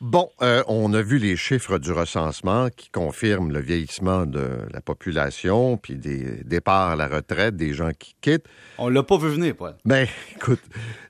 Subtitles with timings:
[0.00, 4.80] Bon, euh, on a vu les chiffres du recensement qui confirment le vieillissement de la
[4.80, 8.46] population, puis des départs à la retraite, des gens qui quittent.
[8.78, 9.74] On l'a pas vu venir, Paul.
[9.84, 10.06] Ben,
[10.36, 10.62] écoute,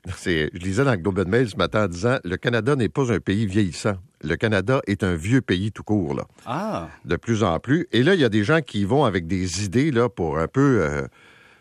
[0.07, 3.13] je lisais dans le Globe and Mail ce matin en disant le Canada n'est pas
[3.13, 3.97] un pays vieillissant.
[4.23, 6.25] Le Canada est un vieux pays tout court, là.
[6.47, 6.89] Ah.
[7.05, 7.87] De plus en plus.
[7.91, 10.47] Et là, il y a des gens qui vont avec des idées, là, pour un
[10.47, 11.03] peu, euh,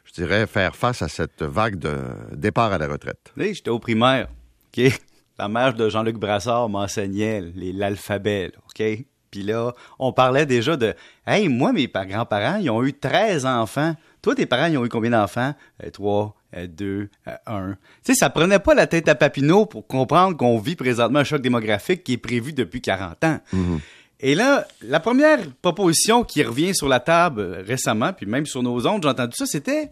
[0.05, 1.95] je dirais, faire face à cette vague de
[2.33, 3.35] départ à la retraite.
[3.37, 4.29] Oui, j'étais au primaire.
[4.77, 4.99] OK?
[5.39, 8.83] La mère de Jean-Luc Brassard m'enseignait l'alphabet, OK?
[9.31, 10.95] Puis là, on parlait déjà de
[11.27, 13.95] Hey, moi, mes grands-parents, ils ont eu 13 enfants.
[14.23, 15.55] Toi, tes parents, ils ont eu combien d'enfants?
[15.85, 17.77] Euh, trois, euh, deux, euh, un.
[18.05, 21.25] Tu sais, ça prenait pas la tête à Papineau pour comprendre qu'on vit présentement un
[21.25, 23.39] choc démographique qui est prévu depuis 40 ans.
[23.55, 23.81] Mm-hmm.
[24.21, 28.85] Et là, la première proposition qui revient sur la table récemment, puis même sur nos
[28.87, 29.91] ondes, j'ai entendu ça, c'était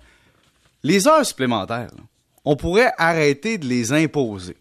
[0.83, 1.91] les heures supplémentaires.
[2.45, 4.57] On pourrait arrêter de les imposer.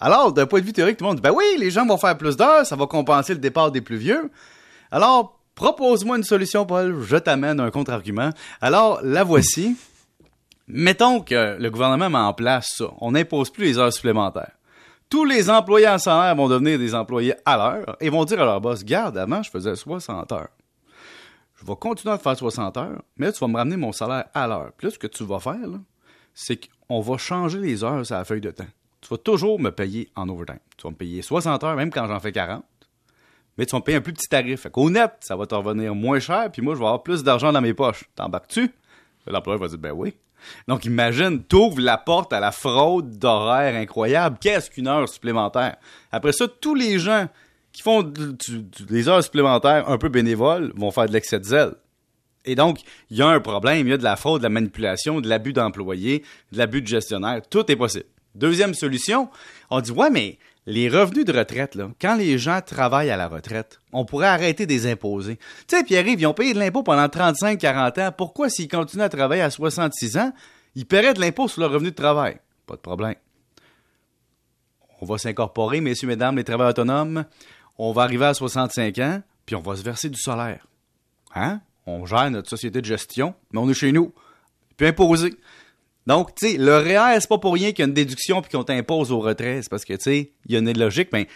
[0.00, 1.98] Alors, d'un point de vue théorique, tout le monde dit, ben oui, les gens vont
[1.98, 4.30] faire plus d'heures, ça va compenser le départ des plus vieux.
[4.90, 8.30] Alors, propose-moi une solution, Paul, je t'amène un contre-argument.
[8.62, 9.76] Alors, la voici.
[10.68, 12.86] Mettons que le gouvernement met en place ça.
[13.00, 14.52] On n'impose plus les heures supplémentaires.
[15.10, 18.44] Tous les employés en salaire vont devenir des employés à l'heure et vont dire à
[18.44, 20.48] leur boss, garde, avant, je faisais 60 heures.
[21.56, 24.26] Je vais continuer à faire 60 heures, mais là, tu vas me ramener mon salaire
[24.32, 24.70] à l'heure.
[24.78, 25.58] Puis là, ce que tu vas faire,
[26.32, 28.64] c'est qu'on va changer les heures sur la feuille de temps
[29.00, 30.58] tu vas toujours me payer en overtime.
[30.76, 32.62] Tu vas me payer 60 heures, même quand j'en fais 40.
[33.56, 34.60] Mais tu vas me payer un plus petit tarif.
[34.62, 37.22] Fait qu'au net, ça va te revenir moins cher, puis moi, je vais avoir plus
[37.22, 38.04] d'argent dans mes poches.
[38.14, 38.70] T'embarques-tu?
[39.26, 40.14] L'employeur va dire, ben oui.
[40.68, 44.38] Donc, imagine, t'ouvres la porte à la fraude d'horaire incroyable.
[44.40, 45.76] Qu'est-ce qu'une heure supplémentaire?
[46.12, 47.28] Après ça, tous les gens
[47.72, 51.74] qui font des heures supplémentaires un peu bénévoles vont faire de l'excès de zèle.
[52.44, 54.48] Et donc, il y a un problème, il y a de la fraude, de la
[54.48, 57.42] manipulation, de l'abus d'employés, de l'abus de gestionnaire.
[57.48, 58.06] Tout est possible.
[58.34, 59.28] Deuxième solution,
[59.70, 63.80] on dit, ouais, mais les revenus de retraite, quand les gens travaillent à la retraite,
[63.92, 65.36] on pourrait arrêter de les imposer.
[65.66, 68.12] Tu sais, Pierre-Yves, ils ont payé de l'impôt pendant 35-40 ans.
[68.16, 70.32] Pourquoi, s'ils continuent à travailler à 66 ans,
[70.74, 72.38] ils paieraient de l'impôt sur leur revenu de travail?
[72.66, 73.16] Pas de problème.
[75.00, 77.24] On va s'incorporer, messieurs, mesdames, les travailleurs autonomes.
[77.78, 80.66] On va arriver à 65 ans, puis on va se verser du salaire.
[81.34, 81.60] Hein?
[81.86, 84.12] On gère notre société de gestion, mais on est chez nous.
[84.76, 85.34] Puis imposer.
[86.10, 88.50] Donc, tu sais, le REER, c'est pas pour rien qu'il y a une déduction puis
[88.50, 89.62] qu'on t'impose au retrait.
[89.62, 91.28] C'est parce que, tu sais, il y a une logique, mais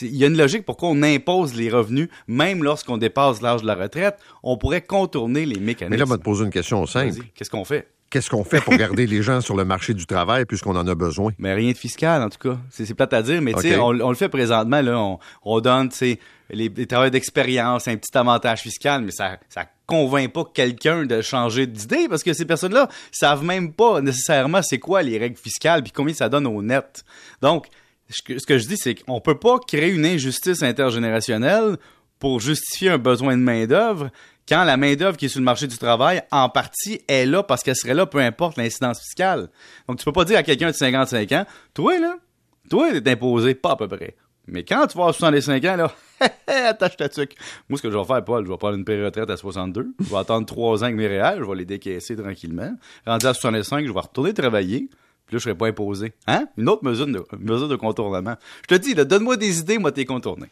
[0.00, 3.68] il y a une logique pourquoi on impose les revenus, même lorsqu'on dépasse l'âge de
[3.68, 4.18] la retraite.
[4.42, 5.90] On pourrait contourner les mécanismes.
[5.90, 7.20] Mais là, on va te poser une question simple.
[7.32, 7.86] Qu'est-ce qu'on fait?
[8.10, 10.94] Qu'est-ce qu'on fait pour garder les gens sur le marché du travail puisqu'on en a
[10.94, 11.32] besoin?
[11.38, 12.58] Mais rien de fiscal, en tout cas.
[12.70, 14.98] C'est plate à dire, mais tu sais, on, le fait présentement, là.
[14.98, 16.18] On, on donne, les,
[16.50, 21.66] les travailleurs d'expérience, un petit avantage fiscal, mais ça, ça convainc pas quelqu'un de changer
[21.66, 25.92] d'idée parce que ces personnes-là savent même pas nécessairement c'est quoi les règles fiscales puis
[25.92, 27.04] combien ça donne au net.
[27.40, 27.66] Donc,
[28.10, 31.76] ce que, je dis, c'est qu'on peut pas créer une injustice intergénérationnelle
[32.18, 34.10] pour justifier un besoin de main-d'œuvre
[34.48, 37.62] quand la main-d'œuvre qui est sur le marché du travail, en partie, est là parce
[37.62, 39.48] qu'elle serait là peu importe l'incidence fiscale.
[39.86, 41.44] Donc, tu peux pas dire à quelqu'un de 55 ans,
[41.74, 42.16] toi, là,
[42.70, 44.16] toi, t'es imposé pas à peu près.
[44.46, 45.92] Mais quand tu vas avoir 65 ans, là,
[46.46, 47.34] attache ta tuque.
[47.68, 49.88] Moi, ce que je vais faire, Paul, je vais prendre une période à 62.
[50.00, 52.74] Je vais attendre 3 ans avec mes réels, je vais les décaisser tranquillement.
[53.06, 54.88] Rendu à 65, je vais retourner travailler.
[55.26, 56.14] Puis là, je serai pas imposé.
[56.26, 56.46] Hein?
[56.56, 58.36] Une autre mesure de, mesure de contournement.
[58.62, 60.46] Je te dis, donne-moi des idées, moi, t'es contourné.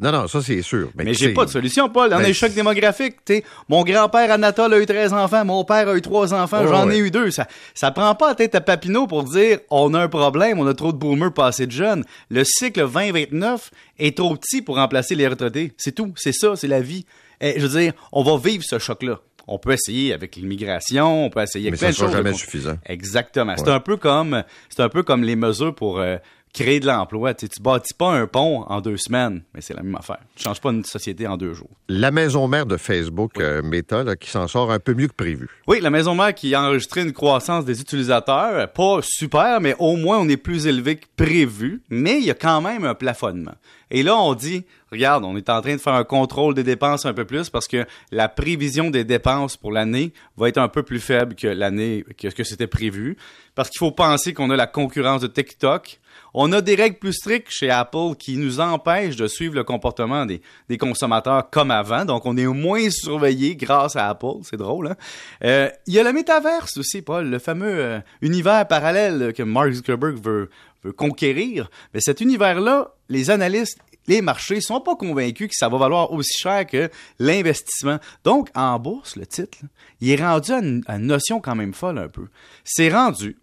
[0.00, 0.90] Non, non, ça c'est sûr.
[0.94, 2.10] Mais, j'ai pas de solution, Paul.
[2.12, 3.24] On a un ben, choc démographique.
[3.24, 3.42] T'sais.
[3.68, 6.98] Mon grand-père Anatole a eu 13 enfants, mon père a eu 3 enfants, j'en ai
[6.98, 7.30] eu deux.
[7.32, 10.66] Ça, ça prend pas la tête à Papineau pour dire on a un problème, on
[10.66, 12.04] a trop de boomers passés de jeunes.
[12.30, 15.72] Le cycle 2029 est trop petit pour remplacer les retraités.
[15.76, 16.12] C'est tout.
[16.16, 17.04] C'est ça, c'est la vie.
[17.40, 19.20] Et, je veux dire, on va vivre ce choc-là.
[19.50, 22.76] On peut essayer avec l'immigration, on peut essayer avec Mais plein ça de jamais suffisant.
[22.84, 23.54] Exactement.
[23.56, 26.18] C'est un peu comme c'est un peu comme les mesures pour euh,
[26.58, 27.34] créer de l'emploi.
[27.34, 30.18] Tu ne bâtis pas un pont en deux semaines, mais c'est la même affaire.
[30.34, 31.70] Tu changes pas une société en deux jours.
[31.88, 35.48] La maison mère de Facebook, euh, Meta, qui s'en sort un peu mieux que prévu.
[35.68, 39.96] Oui, la maison mère qui a enregistré une croissance des utilisateurs, pas super, mais au
[39.96, 43.54] moins on est plus élevé que prévu, mais il y a quand même un plafonnement.
[43.90, 47.06] Et là, on dit, regarde, on est en train de faire un contrôle des dépenses
[47.06, 50.82] un peu plus parce que la prévision des dépenses pour l'année va être un peu
[50.82, 53.16] plus faible que l'année que, que c'était prévu.
[53.54, 55.98] Parce qu'il faut penser qu'on a la concurrence de TikTok,
[56.34, 60.26] on a des règles plus strictes chez Apple qui nous empêchent de suivre le comportement
[60.26, 60.40] des,
[60.78, 62.04] consommateurs comme avant.
[62.04, 64.42] Donc, on est moins surveillé grâce à Apple.
[64.42, 64.96] C'est drôle, hein?
[65.44, 69.72] Euh, il y a le métaverse aussi, Paul, le fameux euh, univers parallèle que Mark
[69.72, 70.50] Zuckerberg veut,
[70.84, 71.70] veut conquérir.
[71.94, 73.78] Mais cet univers-là, les analystes
[74.08, 77.98] les marchés sont pas convaincus que ça va valoir aussi cher que l'investissement.
[78.24, 79.58] Donc, en bourse, le titre,
[80.00, 82.26] il est rendu à une, notion quand même folle un peu.
[82.64, 83.36] C'est rendu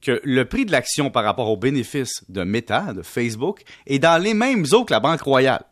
[0.00, 4.22] que le prix de l'action par rapport aux bénéfices de Meta, de Facebook, est dans
[4.22, 5.64] les mêmes eaux que la Banque Royale.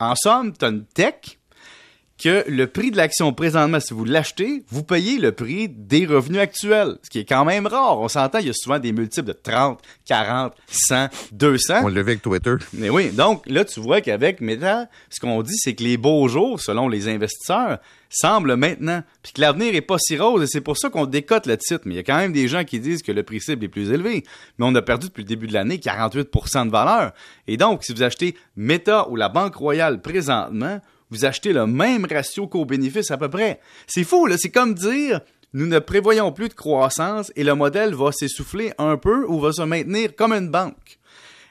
[0.00, 1.38] En somme, tu as une tech
[2.18, 6.40] que le prix de l'action présentement, si vous l'achetez, vous payez le prix des revenus
[6.40, 8.00] actuels, ce qui est quand même rare.
[8.00, 11.74] On s'entend, il y a souvent des multiples de 30, 40, 100, 200.
[11.84, 12.54] On le avec Twitter.
[12.72, 16.28] Mais oui, donc là, tu vois qu'avec Meta, ce qu'on dit, c'est que les beaux
[16.28, 17.78] jours, selon les investisseurs,
[18.08, 21.46] semblent maintenant, puis que l'avenir est pas si rose, et c'est pour ça qu'on décote
[21.46, 21.82] le titre.
[21.84, 23.68] Mais il y a quand même des gens qui disent que le prix cible est
[23.68, 24.24] plus élevé.
[24.58, 27.12] Mais on a perdu depuis le début de l'année 48% de valeur.
[27.46, 30.80] Et donc, si vous achetez Meta ou la Banque Royale présentement,
[31.10, 33.60] vous achetez le même ratio qu'au bénéfice à peu près.
[33.86, 34.36] C'est fou, là.
[34.38, 35.20] C'est comme dire,
[35.52, 39.52] nous ne prévoyons plus de croissance et le modèle va s'essouffler un peu ou va
[39.52, 40.98] se maintenir comme une banque.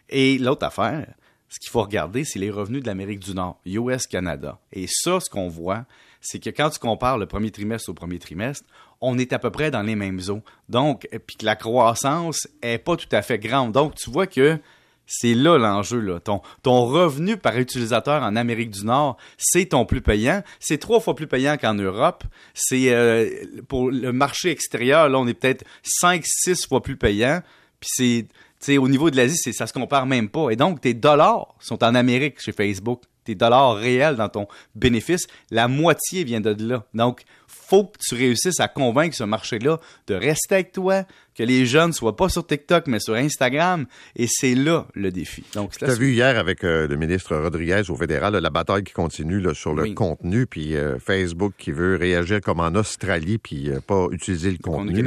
[0.10, 1.14] Et l'autre affaire,
[1.50, 4.60] ce qu'il faut regarder, c'est les revenus de l'Amérique du Nord, US-Canada.
[4.74, 5.86] Et ça, ce qu'on voit,
[6.22, 8.66] c'est que quand tu compares le premier trimestre au premier trimestre,
[9.02, 10.42] on est à peu près dans les mêmes eaux.
[10.70, 13.72] Donc, puis que la croissance est pas tout à fait grande.
[13.72, 14.60] Donc, tu vois que
[15.08, 16.20] c'est là l'enjeu.
[16.24, 16.42] Ton,
[16.86, 20.44] revenu par utilisateur en Amérique du Nord, c'est ton plus payant.
[20.60, 22.24] C'est trois fois plus payant qu'en Europe.
[22.54, 23.30] C'est euh,
[23.68, 27.42] pour le marché extérieur, là, on est peut-être cinq, six fois plus payant.
[27.80, 28.28] Puis
[28.60, 30.50] c'est au niveau de l'Asie, ça se compare même pas.
[30.50, 33.02] Et donc, tes dollars sont en Amérique chez Facebook.
[33.24, 36.86] Tes dollars réels dans ton bénéfice, la moitié vient de là.
[36.94, 37.24] Donc,
[37.68, 41.04] faut que tu réussisses à convaincre ce marché-là de rester avec toi,
[41.36, 43.86] que les jeunes soient pas sur TikTok, mais sur Instagram.
[44.16, 45.44] Et c'est là le défi.
[45.54, 48.94] Donc, tu as vu hier avec euh, le ministre Rodriguez au fédéral la bataille qui
[48.94, 53.80] continue sur le contenu, puis euh, Facebook qui veut réagir comme en Australie, puis euh,
[53.80, 55.04] pas utiliser le, contenu.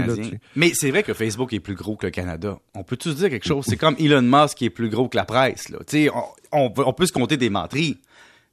[0.57, 2.59] mais c'est vrai que Facebook est plus gros que le Canada.
[2.75, 3.65] On peut tous dire quelque chose?
[3.67, 5.69] c'est comme Elon Musk qui est plus gros que la presse.
[5.69, 5.79] Là.
[6.13, 6.23] On,
[6.53, 7.99] on, on peut se compter des menteries.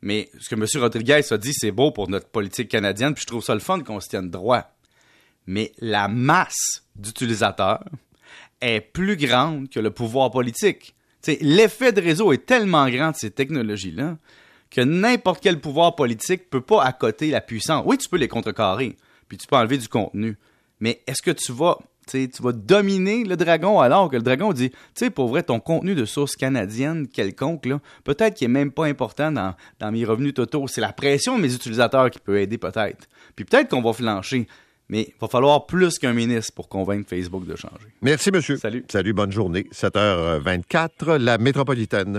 [0.01, 0.65] Mais ce que M.
[0.81, 3.81] Rodriguez a dit, c'est beau pour notre politique canadienne, puis je trouve ça le fun
[3.81, 4.69] qu'on se tienne droit.
[5.47, 7.83] Mais la masse d'utilisateurs
[8.61, 10.95] est plus grande que le pouvoir politique.
[11.41, 14.17] L'effet de réseau est tellement grand de ces technologies-là
[14.69, 17.83] que n'importe quel pouvoir politique peut pas accoter la puissance.
[17.85, 18.97] Oui, tu peux les contrecarrer,
[19.27, 20.37] puis tu peux enlever du contenu.
[20.79, 21.77] Mais est-ce que tu vas
[22.07, 25.59] tu vas dominer le dragon alors que le dragon dit, tu sais, pour vrai, ton
[25.59, 27.67] contenu de source canadienne quelconque,
[28.03, 30.67] peut-être qu'il est même pas important dans, dans mes revenus totaux.
[30.67, 33.07] C'est la pression de mes utilisateurs qui peut aider peut-être.
[33.35, 34.47] Puis peut-être qu'on va flancher.
[34.87, 37.87] Mais il va falloir plus qu'un ministre pour convaincre Facebook de changer.
[38.01, 38.57] Merci, monsieur.
[38.57, 38.85] Salut.
[38.91, 39.65] Salut, bonne journée.
[39.73, 42.13] 7h24, la métropolitaine.